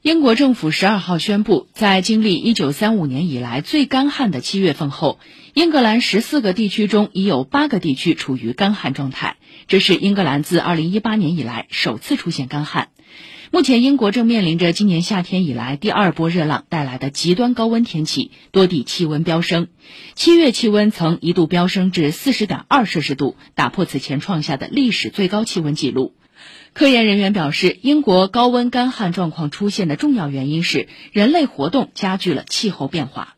[0.00, 5.18] 英国政府十二号宣布，在经历一九三五年以来最干旱的七月份后，
[5.54, 12.88] 英格兰十四个地区中已有八个地区处于干旱状态，这是英格兰自二零一八年以来首次出现干旱。
[13.50, 19.68] 目前，英国正面临着今年夏天以来第二波热浪带来的极端高温天气，多地气温飙升。
[20.14, 26.14] 七月气温曾一度飙升至四十点二摄氏度，打破此前创下的历史最高气温纪录。
[26.74, 33.34] 科研人员表示，英国高温干旱状况出现的重要原因是人类活动加剧了气候变化。